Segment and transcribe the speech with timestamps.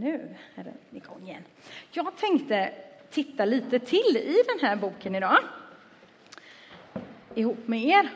[0.00, 1.42] Nu är den igång igen.
[1.90, 2.72] Jag tänkte
[3.10, 5.38] titta lite till i den här boken idag.
[7.34, 8.08] Ihop med er.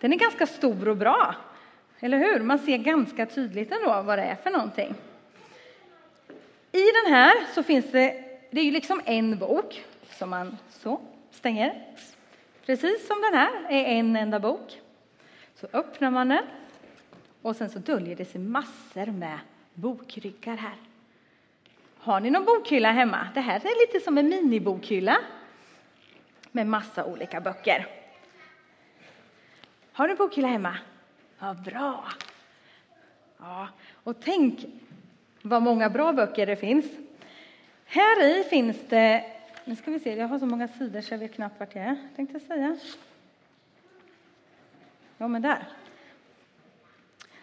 [0.00, 1.34] Den är ganska stor och bra.
[2.00, 2.40] Eller hur?
[2.40, 4.94] Man ser ganska tydligt ändå vad det är för någonting.
[6.72, 11.00] I den här så finns det, det är ju liksom en bok som man så
[11.30, 11.86] stänger.
[12.66, 14.80] Precis som den här är en enda bok.
[15.54, 16.44] Så öppnar man den
[17.42, 19.38] och sen så döljer det sig massor med
[19.74, 20.76] bokryggar här.
[22.04, 23.28] Har ni någon bokhylla hemma?
[23.34, 25.18] Det här är lite som en minibokhylla
[26.52, 27.86] med massa olika böcker.
[29.92, 30.76] Har du en bokhylla hemma?
[31.38, 32.04] Ja, bra.
[33.38, 33.68] Ja,
[34.04, 34.64] och tänk
[35.42, 36.86] vad många bra böcker det finns.
[37.84, 39.24] Här i finns det,
[39.64, 41.84] nu ska vi se, jag har så många sidor så jag vet knappt vart jag
[41.84, 42.78] är, tänkte jag säga.
[45.18, 45.64] Ja, men där.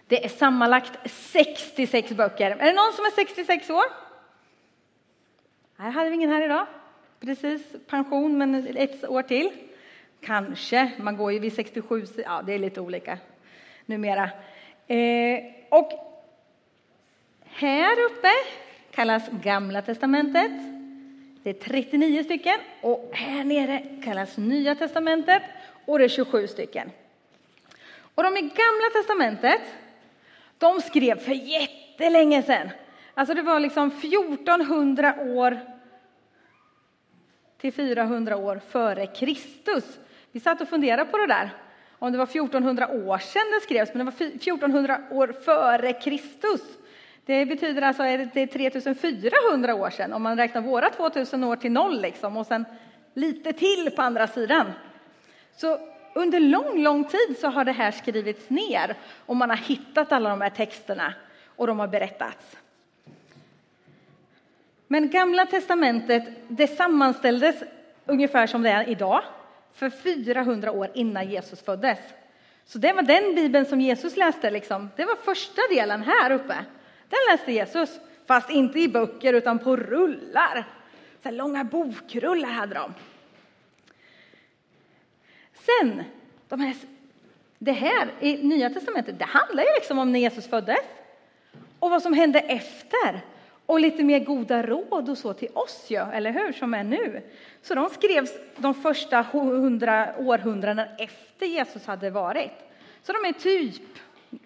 [0.08, 2.52] Det är sammanlagt 66 böcker.
[2.52, 4.09] Är det någon som är 66 år?
[5.82, 6.66] Här hade vi ingen här idag.
[7.20, 9.50] Precis pension, men ett år till.
[10.22, 10.92] Kanske.
[10.98, 13.18] Man går ju vid 67, ja det är lite olika
[13.86, 14.30] numera.
[14.88, 15.92] Eh, och
[17.44, 18.28] här uppe
[18.92, 20.52] kallas Gamla testamentet.
[21.44, 22.60] Det är 39 stycken.
[22.82, 25.44] Och här nere kallas Nya testamentet
[25.86, 26.92] och det är 27 stycken.
[28.16, 29.62] Och de i Gamla testamentet,
[30.58, 32.70] de skrev för jättelänge sedan.
[33.20, 35.60] Alltså det var liksom 1400 år
[37.58, 40.00] till 400 år före Kristus.
[40.32, 41.50] Vi satt och funderade på det där,
[42.00, 46.62] om det var 1400 år sedan det skrevs, men det var 1400 år före Kristus.
[47.26, 51.56] Det betyder alltså att det är 3400 år sedan, om man räknar våra 2000 år
[51.56, 52.66] till noll liksom, och sen
[53.14, 54.72] lite till på andra sidan.
[55.56, 55.80] Så
[56.16, 58.96] under lång, lång tid så har det här skrivits ner
[59.26, 61.14] och man har hittat alla de här texterna
[61.56, 62.58] och de har berättats.
[64.92, 67.56] Men Gamla testamentet, det sammanställdes
[68.06, 69.22] ungefär som det är idag,
[69.74, 72.00] för 400 år innan Jesus föddes.
[72.66, 74.90] Så det var den bibeln som Jesus läste, liksom.
[74.96, 76.56] det var första delen här uppe.
[77.10, 80.68] Den läste Jesus, fast inte i böcker utan på rullar.
[81.24, 82.94] Så långa bokrullar hade de.
[85.54, 86.04] Sen,
[86.48, 86.76] de här,
[87.58, 90.80] det här i Nya testamentet, det handlar ju liksom om när Jesus föddes
[91.80, 93.22] och vad som hände efter
[93.70, 97.22] och lite mer goda råd och så till oss, ju, eller hur, som är nu.
[97.62, 102.52] Så de skrevs de första hundra århundradena efter Jesus hade varit.
[103.04, 103.82] Så de är typ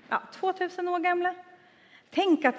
[0.09, 1.35] ja, 2000 år gamla.
[2.09, 2.56] Tänk att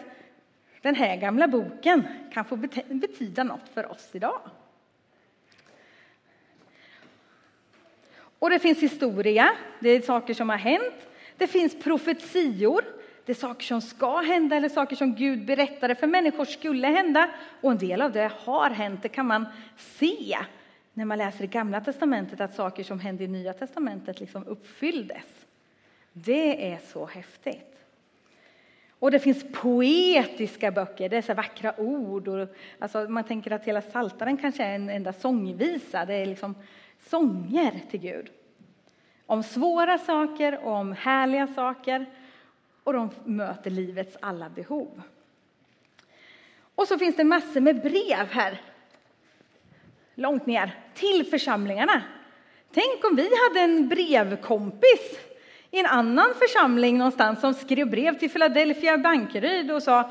[0.82, 2.02] den här gamla boken
[2.32, 2.56] kan få
[2.88, 4.40] betyda något för oss idag.
[8.38, 11.08] Och det finns historia, det är saker som har hänt.
[11.36, 12.84] Det finns profetior,
[13.24, 17.30] det är saker som ska hända eller saker som Gud berättade för människor skulle hända.
[17.60, 19.46] Och en del av det har hänt, det kan man
[19.76, 20.38] se
[20.92, 25.46] när man läser i Gamla testamentet att saker som hände i Nya testamentet liksom uppfylldes.
[26.12, 27.74] Det är så häftigt.
[28.98, 32.28] Och det finns poetiska böcker, det är så vackra ord.
[32.28, 32.48] Och,
[32.78, 36.54] alltså man tänker att hela Saltaren kanske är en enda sångvisa, det är liksom
[37.10, 38.30] sånger till Gud.
[39.26, 42.06] Om svåra saker och om härliga saker
[42.84, 45.02] och de möter livets alla behov.
[46.74, 48.60] Och så finns det massor med brev här,
[50.14, 52.02] långt ner, till församlingarna.
[52.72, 55.18] Tänk om vi hade en brevkompis
[55.70, 60.10] i en annan församling någonstans som skrev brev till Philadelphia Bankeryd och sa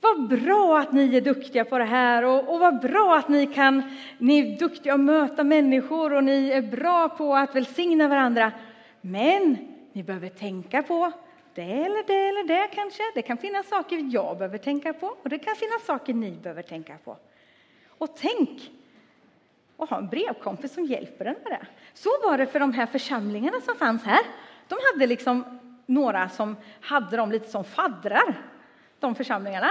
[0.00, 3.46] vad bra att ni är duktiga på det här och, och vad bra att ni
[3.46, 3.82] kan,
[4.18, 8.52] ni är duktiga att möta människor och ni är bra på att välsigna varandra.
[9.00, 9.56] Men
[9.92, 11.12] ni behöver tänka på
[11.58, 13.02] det eller det eller det kanske.
[13.14, 16.62] Det kan finnas saker jag behöver tänka på och det kan finnas saker ni behöver
[16.62, 17.16] tänka på.
[17.88, 18.70] Och tänk
[19.76, 21.66] att ha en brevkompis som hjälper en med det.
[21.94, 24.20] Så var det för de här församlingarna som fanns här.
[24.68, 28.34] De hade liksom några som hade dem lite som faddrar,
[29.00, 29.70] de församlingarna.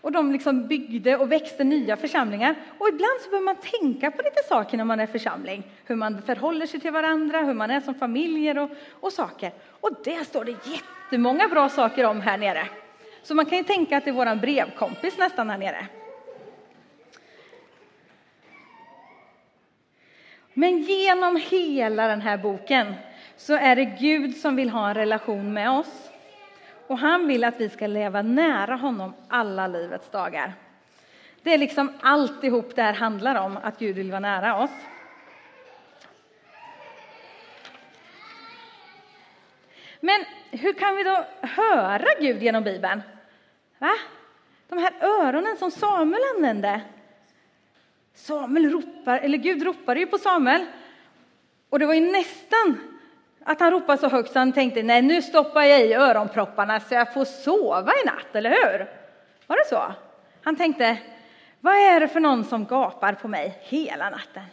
[0.00, 2.54] Och de liksom byggde och växte nya församlingar.
[2.78, 5.62] Och ibland så behöver man tänka på lite saker när man är församling.
[5.84, 8.70] Hur man förhåller sig till varandra, hur man är som familjer och,
[9.00, 9.52] och saker.
[9.80, 10.56] Och det står det
[11.14, 12.68] jättemånga bra saker om här nere.
[13.22, 15.86] Så man kan ju tänka att det är våran brevkompis nästan här nere.
[20.54, 22.94] Men genom hela den här boken
[23.36, 26.10] så är det Gud som vill ha en relation med oss.
[26.86, 30.52] Och han vill att vi ska leva nära honom alla livets dagar.
[31.42, 34.70] Det är liksom alltihop det här handlar om, att Gud vill vara nära oss.
[40.00, 40.24] Men
[40.64, 43.02] hur kan vi då höra Gud genom Bibeln?
[43.78, 43.92] Va?
[44.68, 46.80] De här öronen som Samuel använde.
[48.14, 50.66] Samuel ropar, eller Gud ropade ju på Samuel.
[51.70, 52.78] Och det var ju nästan
[53.44, 56.94] att han ropade så högt så han tänkte, nej nu stoppar jag i öronpropparna så
[56.94, 58.88] jag får sova i natt, eller hur?
[59.46, 59.94] Var det så?
[60.42, 60.98] Han tänkte,
[61.60, 64.44] vad är det för någon som gapar på mig hela natten?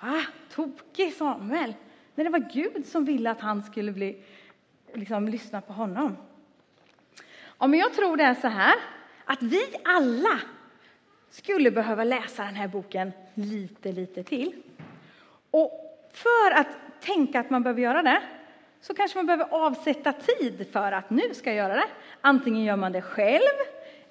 [0.00, 0.22] Va?
[0.50, 1.74] tokig Samuel.
[2.14, 4.22] Nej, det var Gud som ville att han skulle bli,
[4.92, 6.16] liksom, lyssna på honom.
[7.58, 8.74] Ja, men jag tror det är så här
[9.24, 10.40] att vi alla
[11.30, 14.52] skulle behöva läsa den här boken lite, lite till.
[15.50, 15.70] Och
[16.12, 16.68] för att
[17.00, 18.22] tänka att man behöver göra det
[18.80, 21.88] så kanske man behöver avsätta tid för att nu ska jag göra det.
[22.20, 23.56] Antingen gör man det själv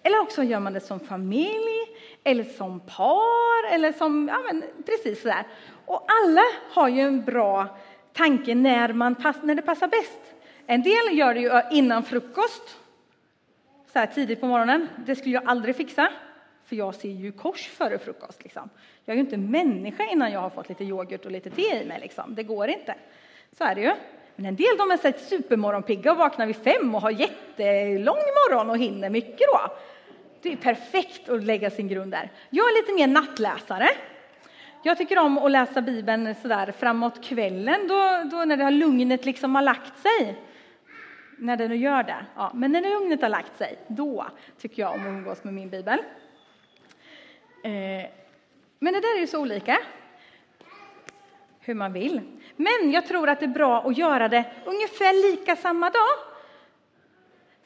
[0.04, 1.88] eller också gör man det som familj
[2.24, 5.44] eller som par eller som, ja men precis sådär.
[5.86, 7.78] Och alla har ju en bra
[8.14, 10.35] tanke när, man pass, när det passar bäst.
[10.68, 12.78] En del gör det ju innan frukost,
[13.94, 14.88] så här tidigt på morgonen.
[15.06, 16.12] Det skulle jag aldrig fixa,
[16.66, 18.44] för jag ser ju kors före frukost.
[18.44, 18.70] Liksom.
[19.06, 21.86] Jag är ju inte människa innan jag har fått lite yoghurt och lite te i
[21.86, 22.00] mig.
[22.02, 22.36] Liksom.
[22.36, 22.96] Det går inte.
[23.58, 23.92] Så är det ju.
[24.36, 28.70] Men en del de är sett supermorgonpigga och vaknar vid fem och har jättelång morgon
[28.70, 29.72] och hinner mycket då.
[30.42, 32.32] Det är perfekt att lägga sin grund där.
[32.50, 33.88] Jag är lite mer nattläsare.
[34.84, 39.26] Jag tycker om att läsa Bibeln sådär framåt kvällen, då, då när det har lugnet
[39.26, 40.36] liksom har lagt sig.
[41.38, 42.26] När det nu gör det.
[42.36, 44.26] Ja, men när lugnet har lagt sig, då
[44.58, 46.00] tycker jag om att umgås med min bibel.
[47.64, 48.10] Eh,
[48.80, 49.78] men det där är ju så olika
[51.60, 52.22] hur man vill.
[52.56, 56.18] Men jag tror att det är bra att göra det ungefär lika samma dag.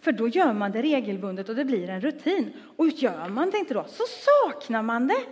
[0.02, 2.54] För då gör man det regelbundet och det blir en rutin.
[2.76, 5.24] Och gör man det inte då så saknar man det.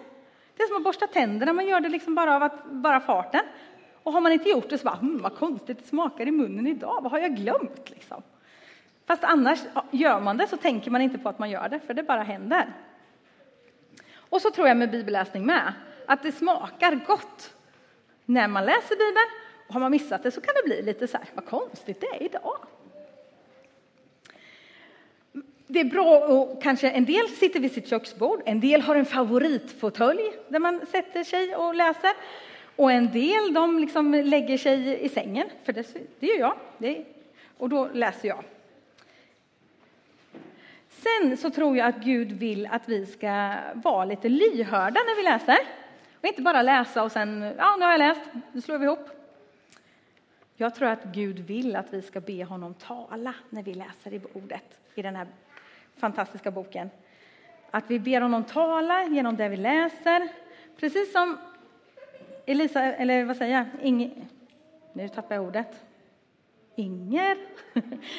[0.57, 3.41] Det är som att borsta tänderna, man gör det liksom bara av att, bara farten.
[4.07, 6.67] Och har man inte gjort det så bara, hm, vad konstigt det smakar i munnen
[6.67, 8.23] idag, vad har jag glömt liksom?
[9.05, 9.59] Fast annars,
[9.91, 12.23] gör man det så tänker man inte på att man gör det, för det bara
[12.23, 12.73] händer.
[14.15, 15.73] Och så tror jag med bibelläsning med,
[16.05, 17.53] att det smakar gott
[18.25, 19.29] när man läser Bibeln.
[19.67, 22.07] Och har man missat det så kan det bli lite så här, vad konstigt det
[22.07, 22.57] är idag.
[25.67, 29.05] Det är bra och kanske en del sitter vid sitt köksbord, en del har en
[29.05, 32.11] favoritfåtölj där man sätter sig och läser.
[32.77, 35.87] Och en del de liksom lägger sig i sängen, för det,
[36.19, 36.55] det gör jag.
[36.77, 37.05] Det,
[37.57, 38.43] och då läser jag.
[40.89, 45.23] Sen så tror jag att Gud vill att vi ska vara lite lyhörda när vi
[45.23, 45.57] läser.
[46.19, 48.21] Och inte bara läsa och sen, ja nu har jag läst,
[48.51, 49.09] nu slår vi ihop.
[50.55, 54.21] Jag tror att Gud vill att vi ska be honom tala när vi läser i
[54.33, 55.27] ordet i den här
[55.97, 56.89] fantastiska boken.
[57.71, 60.27] Att vi ber honom tala genom det vi läser.
[60.79, 61.37] Precis som
[62.49, 64.09] Elisa, eller vad säger jag, Inge,
[64.93, 65.85] nu tappar jag ordet.
[66.75, 67.37] Inger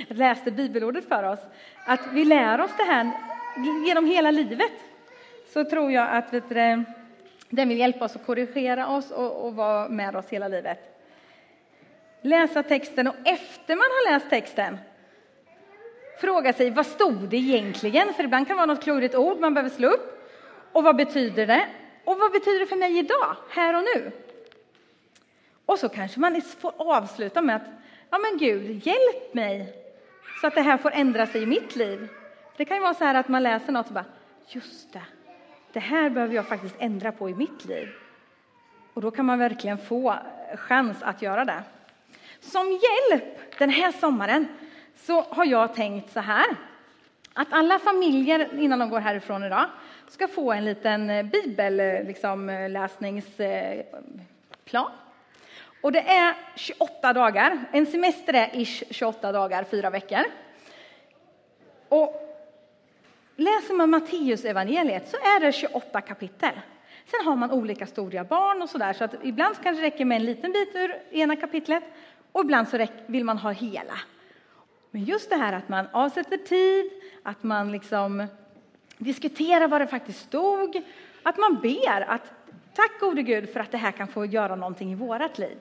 [0.15, 1.41] läste bibelordet för oss.
[1.87, 3.11] Att vi lär oss det här
[3.87, 4.73] genom hela livet.
[5.53, 6.85] Så tror jag att vet du,
[7.51, 10.79] den vill hjälpa oss att korrigera oss och, och vara med oss hela livet.
[12.23, 14.79] Läsa texten och efter man har läst texten
[16.21, 18.15] fråga sig vad stod det egentligen?
[18.15, 20.31] För ibland kan det vara något klurigt ord man behöver slå upp.
[20.73, 21.67] Och vad betyder det?
[22.09, 24.13] Och vad betyder det för mig idag, här och nu?
[25.67, 27.63] Och så kanske man får avsluta med att,
[28.11, 29.73] ja men Gud, hjälp mig
[30.41, 32.09] så att det här får ändra sig i mitt liv.
[32.57, 34.05] Det kan ju vara så här att man läser något och bara,
[34.49, 35.03] just det,
[35.73, 37.89] det här behöver jag faktiskt ändra på i mitt liv.
[38.95, 41.63] Och då kan man verkligen få eh, chans att göra det.
[42.41, 44.49] Som hjälp den här sommaren
[44.97, 46.47] så har jag tänkt så här
[47.33, 49.67] att alla familjer innan de går härifrån idag
[50.11, 52.07] ska få en liten eh, bibelläsningsplan.
[52.07, 52.51] Liksom,
[53.41, 53.79] eh,
[54.75, 54.87] eh,
[55.81, 57.65] och det är 28 dagar.
[57.73, 60.25] En semester är ish 28 dagar, fyra veckor.
[61.89, 62.29] Och
[63.37, 66.61] läser man Matteus evangeliet så är det 28 kapitel.
[67.07, 70.17] Sen har man olika stora barn och sådär, så att ibland kanske det räcker med
[70.17, 71.85] en liten bit ur ena kapitlet
[72.33, 73.99] och ibland så vill man ha hela.
[74.91, 76.91] Men just det här att man avsätter tid,
[77.23, 78.27] att man liksom
[78.99, 80.83] Diskutera vad det faktiskt stod,
[81.23, 82.33] att man ber att
[82.75, 85.59] tack gode Gud för att det här kan få göra någonting i vårat liv.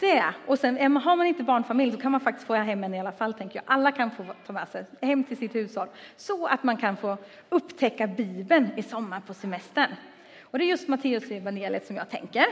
[0.00, 3.00] Det, och sen har man inte barnfamilj då kan man faktiskt få hem en i
[3.00, 3.64] alla fall, tänker jag.
[3.66, 7.16] Alla kan få ta med sig hem till sitt hushåll så att man kan få
[7.48, 9.94] upptäcka Bibeln i sommar på semestern.
[10.42, 12.46] Och det är just Matteus evangeliet som jag tänker.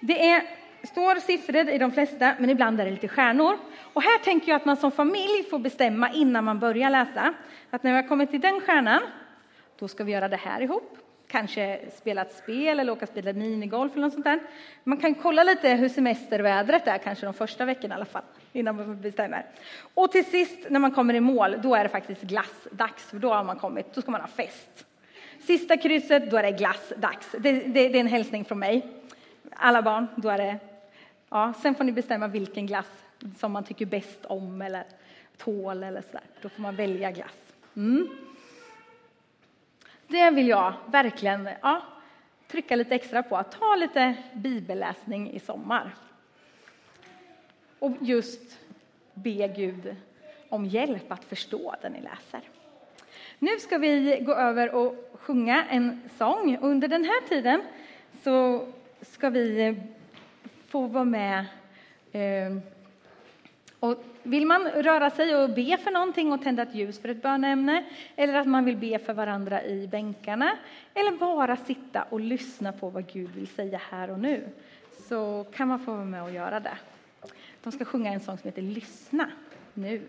[0.00, 0.42] Det är
[0.86, 3.58] står siffror i de flesta, men ibland är det lite stjärnor.
[3.92, 7.34] Och här tänker jag att man som familj får bestämma innan man börjar läsa,
[7.70, 9.02] att när vi har kommit till den stjärnan,
[9.78, 10.98] då ska vi göra det här ihop.
[11.28, 14.40] kanske spela ett spel eller åka och spela minigolf eller något sånt där.
[14.84, 18.76] Man kan kolla lite hur semestervädret är, kanske de första veckorna i alla fall, innan
[18.76, 19.46] man bestämmer.
[19.94, 23.34] Och till sist när man kommer i mål, då är det faktiskt glassdags, för då
[23.34, 24.86] har man kommit, då ska man ha fest.
[25.40, 27.30] Sista krysset, då är det glassdags.
[27.38, 28.86] Det, det, det är en hälsning från mig.
[29.50, 30.58] Alla barn, då är det,
[31.28, 33.04] ja, sen får ni bestämma vilken glass
[33.38, 34.84] som man tycker bäst om eller
[35.36, 36.24] tål eller sådär.
[36.42, 37.52] Då får man välja glass.
[37.76, 38.08] Mm.
[40.08, 41.82] Det vill jag verkligen ja,
[42.48, 43.42] trycka lite extra på.
[43.42, 45.94] Ta lite bibelläsning i sommar.
[47.78, 48.58] Och just
[49.14, 49.96] be Gud
[50.48, 52.40] om hjälp att förstå det ni läser.
[53.38, 56.58] Nu ska vi gå över och sjunga en sång.
[56.60, 57.62] Under den här tiden
[58.22, 58.66] så
[59.00, 59.76] ska vi
[60.68, 61.44] få vara med
[62.12, 62.56] eh,
[63.80, 67.22] och vill man röra sig och be för någonting och tända ett ljus för ett
[67.22, 67.84] bönämne
[68.16, 70.56] eller att man vill be för varandra i bänkarna
[70.94, 74.48] eller bara sitta och lyssna på vad Gud vill säga här och nu
[75.08, 76.78] så kan man få vara med och göra det.
[77.62, 79.30] De ska sjunga en sång som heter Lyssna
[79.74, 80.02] nu.